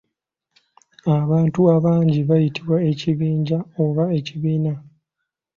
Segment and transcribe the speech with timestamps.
[1.17, 4.73] Abantu abangi bayitibwa ekibinja oba ekibiina.